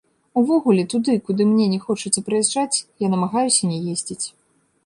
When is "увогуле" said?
0.41-0.85